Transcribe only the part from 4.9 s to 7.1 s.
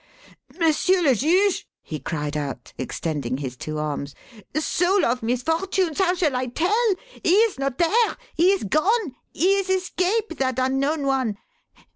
of Misfortunes, how shall I tell?